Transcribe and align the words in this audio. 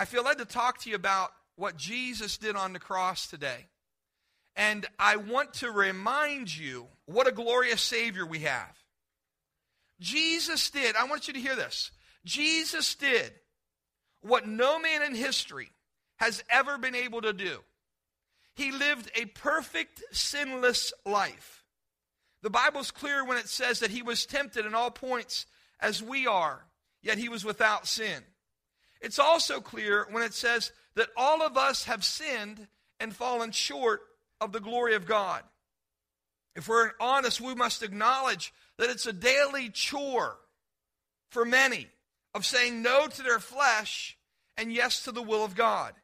I 0.00 0.06
feel 0.06 0.24
led 0.24 0.38
to 0.38 0.46
talk 0.46 0.78
to 0.78 0.88
you 0.88 0.96
about 0.96 1.30
what 1.56 1.76
Jesus 1.76 2.38
did 2.38 2.56
on 2.56 2.72
the 2.72 2.78
cross 2.78 3.26
today. 3.26 3.66
And 4.56 4.86
I 4.98 5.16
want 5.16 5.52
to 5.54 5.70
remind 5.70 6.56
you 6.56 6.86
what 7.04 7.26
a 7.26 7.32
glorious 7.32 7.82
Savior 7.82 8.24
we 8.24 8.38
have. 8.38 8.78
Jesus 10.00 10.70
did, 10.70 10.96
I 10.96 11.04
want 11.04 11.28
you 11.28 11.34
to 11.34 11.40
hear 11.40 11.54
this. 11.54 11.90
Jesus 12.24 12.94
did 12.94 13.30
what 14.22 14.48
no 14.48 14.78
man 14.78 15.02
in 15.02 15.14
history 15.14 15.68
has 16.16 16.42
ever 16.48 16.78
been 16.78 16.94
able 16.94 17.20
to 17.20 17.34
do. 17.34 17.58
He 18.54 18.72
lived 18.72 19.10
a 19.14 19.26
perfect, 19.26 20.02
sinless 20.12 20.94
life. 21.04 21.62
The 22.40 22.48
Bible's 22.48 22.90
clear 22.90 23.22
when 23.22 23.36
it 23.36 23.50
says 23.50 23.80
that 23.80 23.90
he 23.90 24.00
was 24.00 24.24
tempted 24.24 24.64
in 24.64 24.74
all 24.74 24.90
points 24.90 25.44
as 25.78 26.02
we 26.02 26.26
are, 26.26 26.64
yet 27.02 27.18
he 27.18 27.28
was 27.28 27.44
without 27.44 27.86
sin. 27.86 28.22
It's 29.00 29.18
also 29.18 29.60
clear 29.60 30.06
when 30.10 30.22
it 30.22 30.34
says 30.34 30.72
that 30.94 31.08
all 31.16 31.42
of 31.42 31.56
us 31.56 31.84
have 31.84 32.04
sinned 32.04 32.68
and 32.98 33.14
fallen 33.14 33.50
short 33.50 34.02
of 34.40 34.52
the 34.52 34.60
glory 34.60 34.94
of 34.94 35.06
God. 35.06 35.42
If 36.54 36.68
we're 36.68 36.92
honest, 37.00 37.40
we 37.40 37.54
must 37.54 37.82
acknowledge 37.82 38.52
that 38.78 38.90
it's 38.90 39.06
a 39.06 39.12
daily 39.12 39.70
chore 39.70 40.36
for 41.30 41.44
many 41.44 41.88
of 42.34 42.44
saying 42.44 42.82
no 42.82 43.06
to 43.06 43.22
their 43.22 43.38
flesh 43.38 44.16
and 44.56 44.72
yes 44.72 45.04
to 45.04 45.12
the 45.12 45.22
will 45.22 45.44
of 45.44 45.54
God. 45.54 45.94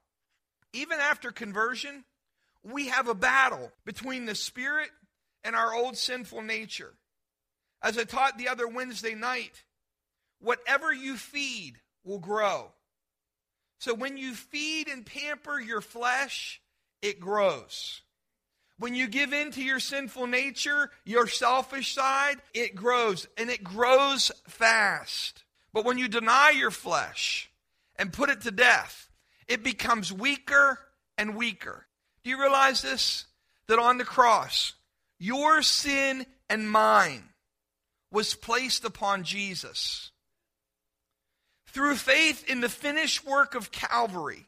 Even 0.73 0.99
after 0.99 1.31
conversion, 1.31 2.05
we 2.63 2.89
have 2.89 3.09
a 3.09 3.15
battle 3.15 3.73
between 3.85 4.25
the 4.25 4.35
spirit 4.35 4.91
and 5.45 5.55
our 5.55 5.75
old 5.75 5.97
sinful 5.97 6.43
nature. 6.43 6.95
As 7.83 7.99
I 7.99 8.05
taught 8.05 8.39
the 8.39 8.49
other 8.49 8.67
Wednesday 8.67 9.15
night, 9.15 9.65
whatever 10.41 10.93
you 10.93 11.17
feed 11.17 11.75
will 12.05 12.19
grow. 12.19 12.73
So 13.79 13.95
when 13.95 14.17
you 14.17 14.35
feed 14.35 14.89
and 14.89 15.05
pamper 15.05 15.61
your 15.61 15.81
flesh, 15.81 16.61
it 17.03 17.21
grows. 17.21 18.03
When 18.79 18.95
you 18.95 19.09
give 19.09 19.33
in 19.33 19.53
to 19.53 19.63
your 19.63 19.81
sinful 19.81 20.27
nature, 20.27 20.91
your 21.05 21.27
selfish 21.27 21.95
side, 21.95 22.37
it 22.53 22.75
grows 22.75 23.27
and 23.39 23.49
it 23.49 23.65
grows 23.65 24.31
fast. 24.47 25.45
But 25.73 25.85
when 25.85 25.99
you 25.99 26.09
deny 26.09 26.51
your 26.51 26.71
flesh 26.71 27.51
and 27.97 28.13
put 28.13 28.31
it 28.31 28.43
to 28.43 28.51
death, 28.51 29.11
it 29.49 29.63
becomes 29.63 30.13
weaker 30.13 30.79
and 31.17 31.37
weaker. 31.37 31.87
Do 32.25 32.31
you 32.31 32.41
realize 32.41 32.83
this? 32.83 33.27
That 33.69 33.79
on 33.79 33.99
the 33.99 34.05
cross, 34.05 34.75
your 35.19 35.61
sin 35.63 36.25
and 36.49 36.71
mine 36.71 37.31
was 38.13 38.35
placed 38.35 38.85
upon 38.85 39.25
Jesus. 39.25 40.13
Through 41.77 41.97
faith 41.97 42.49
in 42.49 42.63
the 42.63 42.71
finished 42.71 43.27
work 43.27 43.55
of 43.55 43.71
Calvary, 43.71 44.47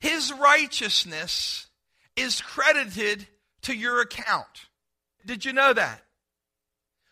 his 0.00 0.32
righteousness 0.32 1.68
is 2.16 2.40
credited 2.40 3.28
to 3.62 3.72
your 3.72 4.00
account. 4.00 4.66
Did 5.24 5.44
you 5.44 5.52
know 5.52 5.72
that? 5.72 6.02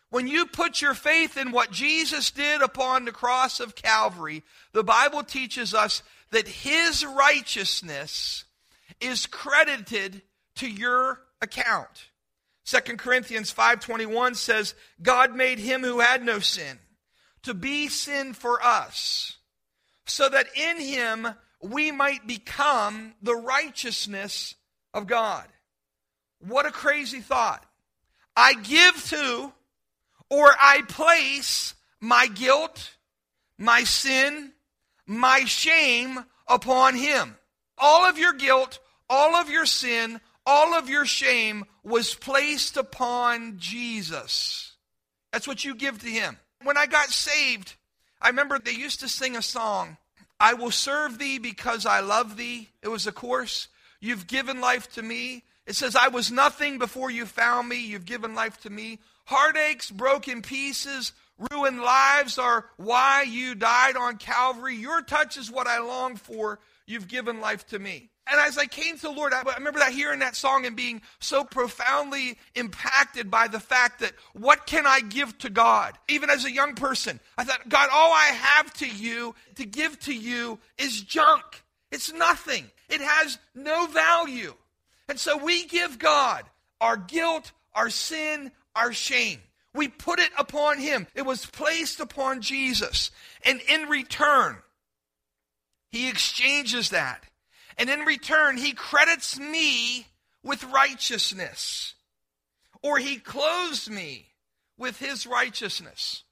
When 0.09 0.27
you 0.27 0.45
put 0.45 0.81
your 0.81 0.93
faith 0.93 1.37
in 1.37 1.53
what 1.53 1.71
Jesus 1.71 2.29
did 2.29 2.61
upon 2.61 3.05
the 3.05 3.13
cross 3.13 3.61
of 3.61 3.73
Calvary, 3.73 4.43
the 4.73 4.83
Bible 4.83 5.23
teaches 5.23 5.73
us 5.73 6.03
that 6.31 6.49
his 6.49 7.05
righteousness 7.05 8.43
is 8.99 9.27
credited 9.27 10.23
to 10.55 10.67
your 10.67 11.21
account. 11.41 12.09
2 12.65 12.97
Corinthians 12.97 13.53
5:21 13.53 14.35
says, 14.35 14.75
God 15.01 15.33
made 15.33 15.59
him 15.59 15.83
who 15.83 16.01
had 16.01 16.21
no 16.21 16.39
sin 16.39 16.79
to 17.45 17.53
be 17.53 17.87
sin 17.87 18.33
for 18.33 18.63
us, 18.63 19.37
so 20.05 20.29
that 20.29 20.47
in 20.55 20.79
him 20.79 21.27
we 21.61 21.91
might 21.91 22.27
become 22.27 23.13
the 23.21 23.35
righteousness 23.35 24.55
of 24.93 25.07
God. 25.07 25.45
What 26.39 26.65
a 26.65 26.71
crazy 26.71 27.21
thought. 27.21 27.65
I 28.35 28.53
give 28.53 29.03
to 29.09 29.53
or 30.29 30.55
I 30.59 30.81
place 30.87 31.73
my 31.99 32.27
guilt, 32.27 32.95
my 33.57 33.83
sin, 33.83 34.51
my 35.07 35.45
shame 35.45 36.19
upon 36.47 36.95
him. 36.95 37.37
All 37.77 38.05
of 38.05 38.17
your 38.17 38.33
guilt, 38.33 38.79
all 39.09 39.35
of 39.35 39.49
your 39.49 39.65
sin, 39.65 40.19
all 40.45 40.73
of 40.73 40.89
your 40.89 41.05
shame 41.05 41.65
was 41.83 42.13
placed 42.13 42.77
upon 42.77 43.57
Jesus. 43.57 44.73
That's 45.31 45.47
what 45.47 45.65
you 45.65 45.75
give 45.75 46.01
to 46.01 46.09
him. 46.09 46.37
When 46.65 46.77
I 46.77 46.87
got 46.87 47.09
saved, 47.09 47.75
I 48.19 48.29
remember 48.29 48.57
they 48.57 48.71
used 48.71 49.01
to 49.01 49.07
sing 49.07 49.35
a 49.35 49.41
song, 49.43 49.97
I 50.39 50.55
will 50.55 50.71
serve 50.71 51.19
thee 51.19 51.37
because 51.37 51.85
I 51.85 51.99
love 51.99 52.37
thee. 52.37 52.69
It 52.81 52.87
was 52.87 53.05
a 53.05 53.11
chorus. 53.11 53.67
You've 54.01 54.25
given 54.25 54.61
life 54.61 54.91
to 54.93 55.03
me. 55.03 55.43
It 55.67 55.75
says, 55.75 55.95
I 55.95 56.07
was 56.07 56.31
nothing 56.31 56.79
before 56.79 57.11
you 57.11 57.27
found 57.27 57.69
me. 57.69 57.85
You've 57.85 58.05
given 58.05 58.33
life 58.33 58.59
to 58.61 58.71
me. 58.71 58.97
Heartaches, 59.25 59.91
broken 59.91 60.41
pieces, 60.41 61.13
ruined 61.51 61.81
lives 61.81 62.39
are 62.39 62.65
why 62.77 63.25
you 63.29 63.53
died 63.53 63.95
on 63.95 64.17
Calvary. 64.17 64.75
Your 64.75 65.03
touch 65.03 65.37
is 65.37 65.51
what 65.51 65.67
I 65.67 65.79
long 65.79 66.15
for. 66.15 66.59
You've 66.87 67.07
given 67.07 67.41
life 67.41 67.67
to 67.67 67.77
me. 67.77 68.09
And 68.27 68.41
as 68.41 68.57
I 68.57 68.65
came 68.65 68.95
to 68.95 69.01
the 69.03 69.11
Lord, 69.11 69.33
I 69.33 69.43
remember 69.57 69.79
that 69.79 69.91
hearing 69.91 70.19
that 70.19 70.35
song 70.35 70.65
and 70.65 70.75
being 70.75 71.01
so 71.19 71.43
profoundly 71.43 72.37
impacted 72.55 73.29
by 73.29 73.47
the 73.47 73.59
fact 73.59 73.99
that 73.99 74.13
what 74.33 74.65
can 74.65 74.87
I 74.87 75.01
give 75.01 75.37
to 75.39 75.49
God? 75.51 75.95
Even 76.07 76.31
as 76.31 76.43
a 76.43 76.51
young 76.51 76.73
person, 76.73 77.19
I 77.37 77.43
thought, 77.43 77.69
God, 77.69 77.89
all 77.93 78.11
I 78.11 78.31
have 78.33 78.73
to 78.75 78.87
you, 78.87 79.35
to 79.55 79.65
give 79.65 79.99
to 80.01 80.13
you, 80.13 80.57
is 80.79 81.01
junk. 81.01 81.63
It's 81.91 82.11
nothing. 82.11 82.71
It 82.89 83.01
has 83.01 83.37
no 83.53 83.85
value. 83.85 84.55
And 85.07 85.19
so 85.19 85.37
we 85.37 85.65
give 85.67 85.99
God 85.99 86.45
our 86.81 86.97
guilt, 86.97 87.51
our 87.75 87.91
sin, 87.91 88.51
our 88.75 88.91
shame. 88.91 89.39
We 89.75 89.87
put 89.87 90.19
it 90.19 90.31
upon 90.37 90.79
Him. 90.79 91.05
It 91.13 91.27
was 91.27 91.45
placed 91.45 91.99
upon 91.99 92.41
Jesus. 92.41 93.11
And 93.43 93.61
in 93.69 93.87
return, 93.87 94.57
He 95.91 96.09
exchanges 96.09 96.89
that 96.89 97.23
and 97.77 97.89
in 97.89 98.01
return, 98.01 98.57
he 98.57 98.73
credits 98.73 99.39
me 99.39 100.07
with 100.43 100.63
righteousness. 100.65 101.93
Or 102.81 102.97
he 102.97 103.17
clothes 103.17 103.89
me 103.89 104.27
with 104.77 104.99
his 104.99 105.25
righteousness. 105.25 106.23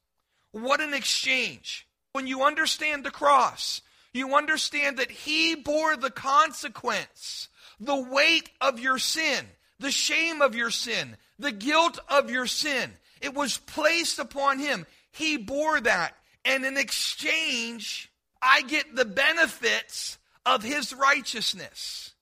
What 0.51 0.81
an 0.81 0.93
exchange. 0.93 1.87
When 2.13 2.27
you 2.27 2.43
understand 2.43 3.03
the 3.03 3.11
cross, 3.11 3.81
you 4.13 4.35
understand 4.35 4.97
that 4.97 5.09
he 5.09 5.55
bore 5.55 5.97
the 5.97 6.11
consequence, 6.11 7.49
the 7.79 7.97
weight 7.97 8.49
of 8.61 8.79
your 8.79 8.99
sin, 8.99 9.45
the 9.79 9.91
shame 9.91 10.41
of 10.41 10.55
your 10.55 10.69
sin, 10.69 11.17
the 11.39 11.51
guilt 11.51 11.99
of 12.07 12.29
your 12.29 12.45
sin. 12.45 12.91
It 13.19 13.33
was 13.33 13.57
placed 13.57 14.19
upon 14.19 14.59
him. 14.59 14.85
He 15.11 15.37
bore 15.37 15.81
that. 15.81 16.15
And 16.45 16.63
in 16.65 16.77
exchange, 16.77 18.11
I 18.41 18.61
get 18.61 18.95
the 18.95 19.05
benefits 19.05 20.17
of 20.45 20.63
his 20.63 20.93
righteousness. 20.93 22.13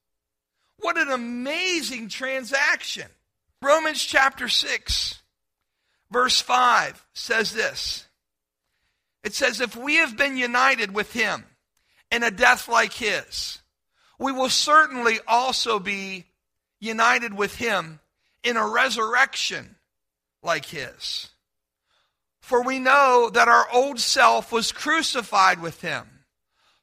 What 0.78 0.98
an 0.98 1.12
amazing 1.12 2.10
transaction. 2.10 3.08
Romans 3.62 4.04
chapter 4.04 4.48
6, 4.48 5.22
verse 6.10 6.42
5 6.42 7.06
says 7.14 7.54
this 7.54 8.06
It 9.24 9.34
says, 9.34 9.62
If 9.62 9.76
we 9.76 9.96
have 9.98 10.18
been 10.18 10.38
united 10.38 10.94
with 10.94 11.14
him 11.14 11.46
in 12.10 12.24
a 12.24 12.32
death 12.32 12.68
like 12.68 12.94
his, 12.94 13.60
we 14.18 14.32
will 14.32 14.50
certainly 14.50 15.20
also 15.28 15.80
be 15.80 16.26
united 16.80 17.34
with 17.36 17.56
him 17.56 18.00
in 18.44 18.58
a 18.58 18.68
resurrection 18.68 19.76
like 20.44 20.66
his. 20.66 21.30
For 22.40 22.64
we 22.64 22.80
know 22.80 23.30
that 23.34 23.48
our 23.48 23.68
old 23.72 24.00
self 24.00 24.52
was 24.52 24.72
crucified 24.72 25.62
with 25.62 25.82
him 25.82 26.11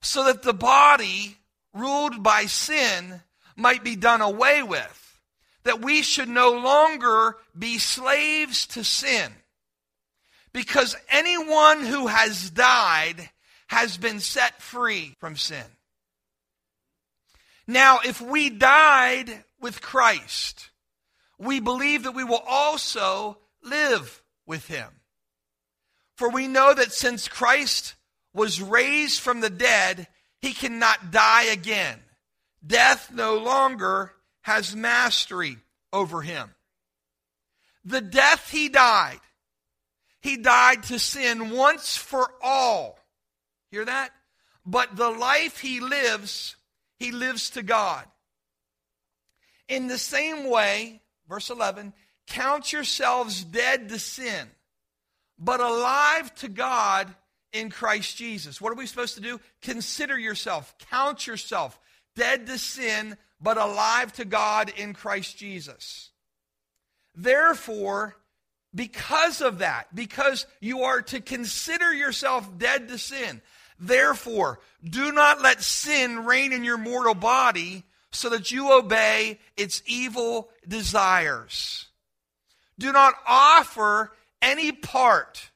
so 0.01 0.25
that 0.25 0.43
the 0.43 0.53
body 0.53 1.37
ruled 1.75 2.23
by 2.23 2.47
sin 2.47 3.23
might 3.57 3.83
be 3.83 3.97
done 3.97 4.21
away 4.21 4.63
with, 4.63 5.21
that 5.65 5.81
we 5.81 6.03
should 6.03 6.29
no 6.29 6.53
longer 6.53 7.37
be 7.59 7.79
slaves 7.79 8.67
to 8.69 8.85
sin. 8.85 9.33
Because 10.53 10.97
anyone 11.11 11.85
who 11.85 12.07
has 12.07 12.51
died 12.51 13.31
has 13.69 13.99
been 13.99 14.21
set 14.21 14.63
free 14.63 15.15
from 15.19 15.37
sin. 15.37 15.65
Now, 17.67 18.01
if 18.05 18.21
we 18.21 18.49
died 18.49 19.45
with 19.61 19.83
Christ, 19.83 20.71
we 21.39 21.61
believe 21.61 22.05
that 22.05 22.15
we 22.15 22.25
will 22.25 22.43
also 22.47 23.39
live 23.63 24.23
with 24.47 24.67
him. 24.69 24.89
For 26.17 26.31
we 26.31 26.49
know 26.49 26.73
that 26.73 26.93
since 26.93 27.29
Christ 27.29 27.95
was 28.35 28.61
raised 28.61 29.21
from 29.21 29.41
the 29.41 29.51
dead, 29.51 30.09
he 30.41 30.53
cannot 30.53 31.11
die 31.11 31.45
again. 31.45 31.99
Death 32.67 33.11
no 33.13 33.39
longer 33.39 34.13
has 34.43 34.75
mastery 34.75 35.59
over 35.93 36.23
him. 36.23 36.55
The 37.85 38.01
death 38.01 38.51
he 38.51 38.69
died, 38.69 39.21
he 40.21 40.37
died 40.37 40.83
to 40.85 40.99
sin 40.99 41.51
once 41.51 41.97
for 41.97 42.31
all. 42.43 42.99
Hear 43.71 43.85
that? 43.85 44.13
but 44.69 44.97
the 44.97 45.09
life 45.09 45.61
he 45.61 45.81
lives, 45.81 46.55
he 46.99 47.11
lives 47.11 47.51
to 47.51 47.63
God. 47.63 48.05
In 49.67 49.87
the 49.87 49.97
same 49.97 50.51
way, 50.51 51.01
verse 51.27 51.49
11, 51.49 51.95
count 52.27 52.71
yourselves 52.71 53.43
dead 53.45 53.89
to 53.89 53.99
sin, 53.99 54.47
but 55.39 55.61
alive 55.61 56.35
to 56.37 56.49
God 56.49 57.15
in 57.53 57.71
Christ 57.71 58.17
Jesus. 58.17 58.61
What 58.61 58.73
are 58.73 58.77
we 58.77 58.87
supposed 58.87 59.15
to 59.15 59.21
do? 59.21 59.41
Consider 59.63 60.19
yourself, 60.19 60.75
count 60.91 61.27
yourself 61.27 61.79
dead 62.15 62.47
to 62.47 62.59
sin, 62.59 63.17
but 63.41 63.57
alive 63.57 64.13
to 64.15 64.25
God 64.25 64.73
in 64.77 64.93
Christ 64.93 65.39
Jesus. 65.39 66.11
Therefore, 67.15 68.17
because 68.75 69.41
of 69.41 69.59
that, 69.59 69.95
because 69.95 70.47
you 70.61 70.83
are 70.83 71.03
to 71.03 71.21
consider 71.21 71.93
yourself 71.93 72.59
dead 72.59 72.89
to 72.89 72.99
sin, 72.99 73.41
therefore, 73.79 74.61
do 74.85 75.13
not 75.13 75.41
let 75.41 75.63
sin 75.63 76.25
reign 76.25 76.53
in 76.53 76.65
your 76.65 76.79
mortal 76.79 77.15
body 77.15 77.85
so 78.11 78.31
that 78.31 78.51
you 78.51 78.73
obey 78.73 79.39
its 79.57 79.83
evil 79.87 80.51
desires. 80.67 81.87
Do 82.79 82.93
not 82.93 83.15
offer 83.27 84.13
any 84.41 84.73
part 84.73 85.51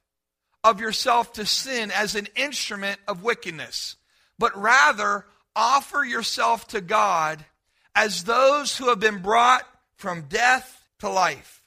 of 0.64 0.80
yourself 0.80 1.32
to 1.34 1.46
sin 1.46 1.90
as 1.90 2.14
an 2.14 2.28
instrument 2.36 3.00
of 3.08 3.22
wickedness, 3.22 3.96
but 4.38 4.56
rather 4.56 5.26
offer 5.54 6.04
yourself 6.04 6.68
to 6.68 6.80
God 6.80 7.44
as 7.94 8.24
those 8.24 8.76
who 8.76 8.88
have 8.88 9.00
been 9.00 9.20
brought 9.20 9.64
from 9.96 10.22
death 10.22 10.88
to 11.00 11.08
life. 11.08 11.62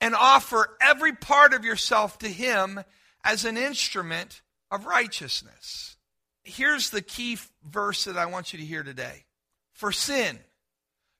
And 0.00 0.14
offer 0.14 0.78
every 0.80 1.12
part 1.12 1.52
of 1.52 1.64
yourself 1.64 2.18
to 2.20 2.28
Him 2.28 2.80
as 3.22 3.44
an 3.44 3.58
instrument 3.58 4.40
of 4.70 4.86
righteousness. 4.86 5.96
Here's 6.42 6.90
the 6.90 7.02
key 7.02 7.38
verse 7.68 8.04
that 8.04 8.16
I 8.16 8.26
want 8.26 8.52
you 8.52 8.58
to 8.58 8.64
hear 8.64 8.82
today. 8.82 9.24
For 9.72 9.92
sin 9.92 10.38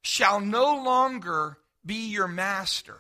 shall 0.03 0.41
no 0.41 0.83
longer 0.83 1.59
be 1.85 2.09
your 2.09 2.29
master. 2.29 2.99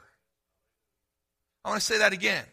I 1.64 1.70
want 1.70 1.80
to 1.80 1.86
say 1.86 1.98
that 1.98 2.12
again. 2.12 2.44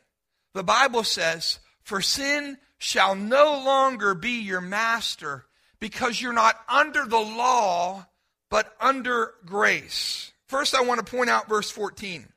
The 0.58 0.64
Bible 0.64 1.04
says, 1.04 1.60
For 1.84 2.02
sin 2.02 2.58
shall 2.80 3.14
no 3.14 3.62
longer 3.64 4.16
be 4.16 4.42
your 4.42 4.60
master 4.60 5.46
because 5.80 6.20
you're 6.20 6.34
not 6.34 6.60
under 6.68 7.06
the 7.06 7.20
law, 7.20 8.08
but 8.50 8.76
under 8.82 9.36
grace. 9.46 10.32
First, 10.48 10.74
I 10.74 10.82
want 10.82 11.06
to 11.06 11.12
point 11.12 11.30
out 11.30 11.48
verse 11.48 11.70
14. 11.70 12.28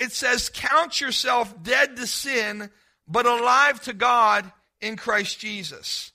It 0.00 0.10
says, 0.10 0.50
Count 0.52 1.00
yourself 1.00 1.62
dead 1.62 1.96
to 1.96 2.08
sin, 2.08 2.70
but 3.06 3.26
alive 3.26 3.80
to 3.82 3.92
God 3.92 4.50
in 4.80 4.96
Christ 4.96 5.38
Jesus. 5.38 6.10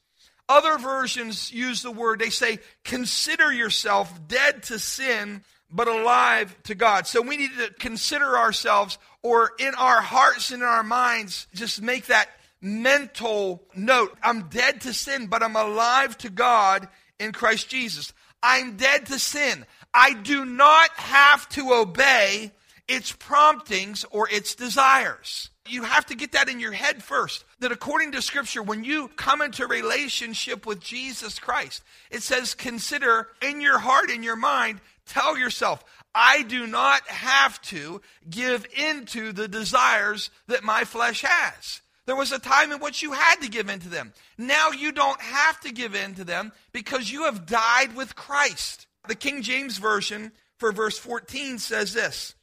Other 0.49 0.77
versions 0.77 1.53
use 1.53 1.81
the 1.81 1.91
word, 1.91 2.19
they 2.19 2.31
say, 2.31 2.59
Consider 2.83 3.51
yourself 3.51 4.27
dead 4.27 4.63
to 4.63 4.77
sin, 4.77 5.43
but 5.69 5.87
alive 5.87 6.55
to 6.63 6.75
God. 6.75 7.07
So 7.07 7.21
we 7.21 7.37
need 7.37 7.51
to 7.57 7.73
consider 7.79 8.37
ourselves, 8.37 8.97
or 9.21 9.51
in 9.59 9.73
our 9.75 10.01
hearts 10.01 10.51
and 10.51 10.61
in 10.61 10.67
our 10.67 10.83
minds, 10.83 11.47
just 11.53 11.81
make 11.81 12.05
that 12.07 12.29
mental 12.61 13.63
note. 13.75 14.17
I'm 14.23 14.49
dead 14.49 14.81
to 14.81 14.93
sin, 14.93 15.27
but 15.27 15.43
I'm 15.43 15.55
alive 15.55 16.17
to 16.19 16.29
God 16.29 16.87
in 17.19 17.31
Christ 17.31 17.69
Jesus. 17.69 18.13
I'm 18.41 18.77
dead 18.77 19.07
to 19.07 19.19
sin. 19.19 19.65
I 19.93 20.13
do 20.13 20.45
not 20.45 20.89
have 20.91 21.47
to 21.49 21.73
obey 21.73 22.51
its 22.87 23.11
promptings 23.11 24.05
or 24.11 24.29
its 24.29 24.53
desires. 24.53 25.49
You 25.67 25.81
have 25.81 26.05
to 26.07 26.15
get 26.15 26.33
that 26.33 26.49
in 26.49 26.59
your 26.59 26.73
head 26.73 27.01
first. 27.01 27.43
That 27.59 27.71
according 27.71 28.11
to 28.11 28.21
Scripture, 28.21 28.61
when 28.61 28.83
you 28.83 29.07
come 29.15 29.41
into 29.41 29.65
relationship 29.65 30.67
with 30.67 30.79
Jesus 30.79 31.39
Christ, 31.39 31.81
it 32.11 32.21
says, 32.21 32.53
consider 32.53 33.29
in 33.41 33.61
your 33.61 33.79
heart, 33.79 34.11
in 34.11 34.21
your 34.21 34.35
mind, 34.35 34.81
tell 35.05 35.37
yourself, 35.37 35.83
I 36.13 36.43
do 36.43 36.65
not 36.65 37.07
have 37.07 37.61
to 37.63 38.01
give 38.29 38.65
into 38.77 39.33
the 39.33 39.47
desires 39.47 40.29
that 40.47 40.63
my 40.63 40.85
flesh 40.85 41.23
has. 41.27 41.81
There 42.05 42.15
was 42.15 42.31
a 42.31 42.39
time 42.39 42.71
in 42.71 42.79
which 42.79 43.01
you 43.01 43.13
had 43.13 43.41
to 43.41 43.49
give 43.49 43.69
in 43.69 43.79
to 43.79 43.89
them. 43.89 44.13
Now 44.37 44.69
you 44.69 44.91
don't 44.91 45.19
have 45.19 45.59
to 45.61 45.73
give 45.73 45.95
in 45.95 46.15
to 46.15 46.23
them 46.23 46.51
because 46.71 47.11
you 47.11 47.23
have 47.23 47.45
died 47.45 47.95
with 47.95 48.15
Christ. 48.15 48.87
The 49.07 49.15
King 49.15 49.41
James 49.41 49.77
Version 49.77 50.31
for 50.57 50.71
verse 50.71 50.97
14 50.97 51.57
says 51.57 51.93
this 51.93 52.35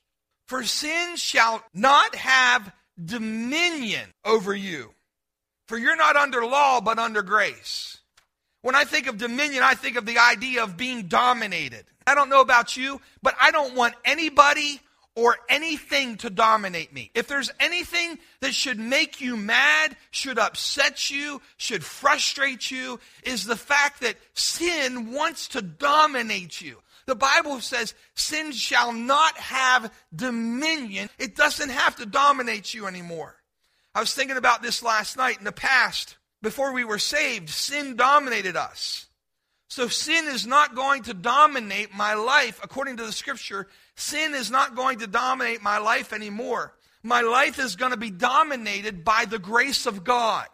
For 0.48 0.64
sin 0.64 1.16
shall 1.16 1.62
not 1.72 2.14
have 2.14 2.72
dominion 3.02 4.12
over 4.24 4.54
you, 4.54 4.92
for 5.68 5.78
you're 5.78 5.96
not 5.96 6.16
under 6.16 6.44
law 6.44 6.80
but 6.80 6.98
under 6.98 7.22
grace. 7.22 8.01
When 8.62 8.74
I 8.74 8.84
think 8.84 9.08
of 9.08 9.18
dominion, 9.18 9.62
I 9.62 9.74
think 9.74 9.96
of 9.96 10.06
the 10.06 10.18
idea 10.18 10.62
of 10.62 10.76
being 10.76 11.08
dominated. 11.08 11.84
I 12.06 12.14
don't 12.14 12.28
know 12.28 12.40
about 12.40 12.76
you, 12.76 13.00
but 13.22 13.34
I 13.40 13.50
don't 13.50 13.74
want 13.74 13.94
anybody 14.04 14.80
or 15.14 15.36
anything 15.48 16.16
to 16.18 16.30
dominate 16.30 16.92
me. 16.92 17.10
If 17.14 17.28
there's 17.28 17.50
anything 17.60 18.18
that 18.40 18.54
should 18.54 18.78
make 18.78 19.20
you 19.20 19.36
mad, 19.36 19.96
should 20.10 20.38
upset 20.38 21.10
you, 21.10 21.42
should 21.58 21.84
frustrate 21.84 22.70
you, 22.70 22.98
is 23.24 23.44
the 23.44 23.56
fact 23.56 24.00
that 24.00 24.16
sin 24.34 25.12
wants 25.12 25.48
to 25.48 25.60
dominate 25.60 26.60
you. 26.60 26.78
The 27.06 27.14
Bible 27.14 27.60
says 27.60 27.94
sin 28.14 28.52
shall 28.52 28.92
not 28.92 29.36
have 29.36 29.92
dominion. 30.14 31.10
It 31.18 31.36
doesn't 31.36 31.70
have 31.70 31.96
to 31.96 32.06
dominate 32.06 32.72
you 32.72 32.86
anymore. 32.86 33.36
I 33.94 34.00
was 34.00 34.14
thinking 34.14 34.36
about 34.36 34.62
this 34.62 34.82
last 34.82 35.16
night. 35.16 35.38
In 35.38 35.44
the 35.44 35.52
past, 35.52 36.16
before 36.42 36.72
we 36.72 36.84
were 36.84 36.98
saved, 36.98 37.48
sin 37.48 37.96
dominated 37.96 38.56
us. 38.56 39.06
So 39.68 39.88
sin 39.88 40.26
is 40.26 40.46
not 40.46 40.74
going 40.74 41.04
to 41.04 41.14
dominate 41.14 41.94
my 41.94 42.14
life 42.14 42.60
according 42.62 42.98
to 42.98 43.06
the 43.06 43.12
scripture 43.12 43.68
Sin 43.94 44.34
is 44.34 44.50
not 44.50 44.74
going 44.74 45.00
to 45.00 45.06
dominate 45.06 45.62
my 45.62 45.78
life 45.78 46.12
anymore. 46.12 46.74
My 47.02 47.20
life 47.20 47.58
is 47.58 47.76
going 47.76 47.90
to 47.90 47.96
be 47.96 48.10
dominated 48.10 49.04
by 49.04 49.24
the 49.24 49.38
grace 49.38 49.86
of 49.86 50.04
God. 50.04 50.46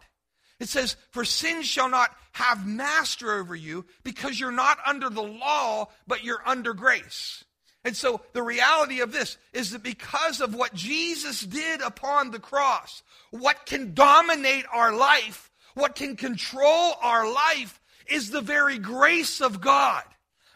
It 0.59 0.67
says, 0.67 0.97
For 1.11 1.23
sin 1.23 1.61
shall 1.61 1.89
not 1.89 2.15
have 2.33 2.67
master 2.67 3.31
over 3.31 3.55
you 3.55 3.85
because 4.03 4.39
you're 4.39 4.51
not 4.51 4.77
under 4.85 5.09
the 5.09 5.23
law, 5.23 5.89
but 6.07 6.23
you're 6.23 6.41
under 6.45 6.73
grace. 6.73 7.43
And 7.85 7.95
so 7.95 8.21
the 8.33 8.43
reality 8.43 8.99
of 8.99 9.13
this 9.13 9.37
is 9.53 9.71
that 9.71 9.83
because 9.83 10.41
of 10.41 10.53
what 10.53 10.73
Jesus 10.73 11.41
did 11.41 11.81
upon 11.81 12.31
the 12.31 12.39
cross, 12.39 13.03
what 13.31 13.65
can 13.65 13.93
dominate 13.93 14.65
our 14.73 14.93
life, 14.93 15.48
what 15.75 15.95
can 15.95 16.15
control 16.15 16.95
our 17.01 17.31
life, 17.31 17.79
is 18.07 18.29
the 18.29 18.41
very 18.41 18.77
grace 18.77 19.41
of 19.41 19.61
God. 19.61 20.03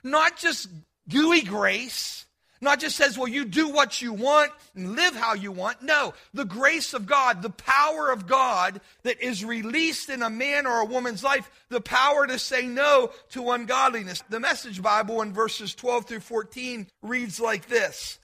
Not 0.03 0.37
just 0.37 0.67
gooey 1.09 1.41
grace, 1.41 2.25
not 2.63 2.79
just 2.79 2.95
says, 2.95 3.17
well, 3.17 3.27
you 3.27 3.45
do 3.45 3.69
what 3.69 4.01
you 4.01 4.13
want 4.13 4.51
and 4.73 4.95
live 4.95 5.15
how 5.15 5.33
you 5.33 5.51
want. 5.51 5.81
No, 5.81 6.13
the 6.33 6.45
grace 6.45 6.93
of 6.93 7.05
God, 7.05 7.41
the 7.41 7.49
power 7.49 8.09
of 8.09 8.25
God 8.25 8.79
that 9.03 9.21
is 9.21 9.43
released 9.43 10.09
in 10.09 10.21
a 10.23 10.29
man 10.29 10.65
or 10.65 10.79
a 10.79 10.85
woman's 10.85 11.23
life, 11.23 11.49
the 11.69 11.81
power 11.81 12.25
to 12.25 12.39
say 12.39 12.65
no 12.65 13.11
to 13.31 13.51
ungodliness. 13.51 14.23
The 14.29 14.39
Message 14.39 14.81
Bible 14.81 15.21
in 15.21 15.33
verses 15.33 15.75
12 15.75 16.05
through 16.05 16.19
14 16.21 16.87
reads 17.01 17.39
like 17.39 17.67
this 17.67 18.17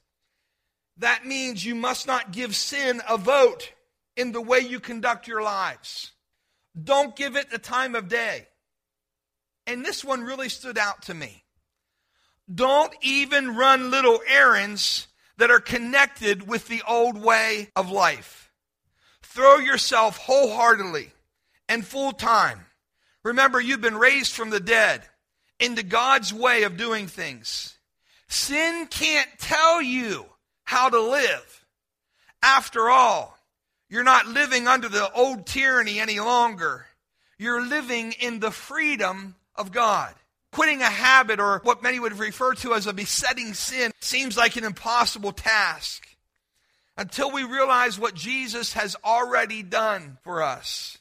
That 0.97 1.25
means 1.25 1.65
you 1.65 1.75
must 1.75 2.07
not 2.07 2.31
give 2.31 2.55
sin 2.55 3.01
a 3.07 3.17
vote 3.17 3.73
in 4.15 4.31
the 4.31 4.41
way 4.41 4.59
you 4.59 4.79
conduct 4.79 5.27
your 5.27 5.43
lives. 5.43 6.13
Don't 6.83 7.15
give 7.15 7.35
it 7.35 7.49
the 7.49 7.57
time 7.57 7.95
of 7.95 8.09
day. 8.09 8.47
And 9.65 9.85
this 9.85 10.03
one 10.03 10.23
really 10.23 10.49
stood 10.49 10.77
out 10.77 11.03
to 11.03 11.13
me. 11.13 11.43
Don't 12.53 12.93
even 13.01 13.55
run 13.55 13.91
little 13.91 14.19
errands 14.27 15.07
that 15.37 15.51
are 15.51 15.59
connected 15.59 16.47
with 16.47 16.67
the 16.67 16.81
old 16.87 17.17
way 17.17 17.69
of 17.75 17.91
life. 17.91 18.51
Throw 19.21 19.57
yourself 19.57 20.17
wholeheartedly 20.17 21.11
and 21.67 21.85
full 21.85 22.11
time. 22.11 22.65
Remember, 23.23 23.59
you've 23.61 23.81
been 23.81 23.95
raised 23.95 24.33
from 24.33 24.49
the 24.49 24.59
dead 24.59 25.03
into 25.59 25.83
God's 25.83 26.33
way 26.33 26.63
of 26.63 26.77
doing 26.77 27.07
things. 27.07 27.77
Sin 28.27 28.87
can't 28.89 29.29
tell 29.39 29.81
you 29.81 30.25
how 30.63 30.89
to 30.89 30.99
live. 30.99 31.65
After 32.41 32.89
all, 32.89 33.38
you're 33.89 34.03
not 34.03 34.27
living 34.27 34.67
under 34.67 34.87
the 34.87 35.11
old 35.13 35.45
tyranny 35.45 35.99
any 35.99 36.19
longer. 36.19 36.85
You're 37.37 37.65
living 37.65 38.13
in 38.19 38.39
the 38.39 38.51
freedom 38.51 39.35
of 39.55 39.71
God. 39.71 40.13
Quitting 40.51 40.81
a 40.81 40.85
habit 40.85 41.39
or 41.39 41.59
what 41.63 41.83
many 41.83 41.99
would 41.99 42.17
refer 42.17 42.53
to 42.55 42.73
as 42.73 42.87
a 42.87 42.93
besetting 42.93 43.53
sin 43.53 43.91
seems 43.99 44.35
like 44.35 44.55
an 44.55 44.63
impossible 44.63 45.31
task 45.31 46.07
until 46.97 47.31
we 47.31 47.43
realize 47.43 47.99
what 47.99 48.13
Jesus 48.13 48.73
has 48.73 48.95
already 49.05 49.63
done 49.63 50.17
for 50.23 50.41
us. 50.43 50.97